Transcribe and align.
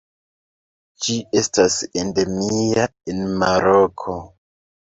Ĝi 1.03 1.17
estas 1.41 1.77
endemia 2.05 2.89
en 3.15 3.23
Maroko. 3.45 4.21